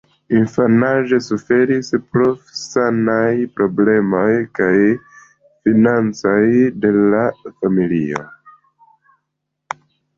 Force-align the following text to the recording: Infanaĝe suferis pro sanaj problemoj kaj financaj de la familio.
Infanaĝe 0.35 1.17
suferis 1.25 1.91
pro 2.13 2.29
sanaj 2.61 3.27
problemoj 3.59 4.25
kaj 4.61 4.73
financaj 5.69 6.35
de 6.87 6.95
la 6.99 7.25
familio. 7.49 8.29